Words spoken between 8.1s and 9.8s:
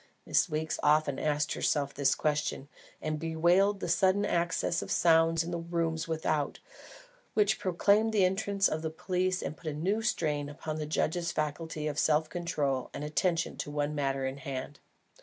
the entrance of the police and put a